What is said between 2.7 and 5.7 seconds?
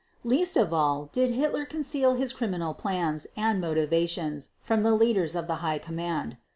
plans and motivations from the leaders of the